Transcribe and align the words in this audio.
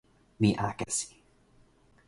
mi 0.39 0.49
akesi. 0.67 1.11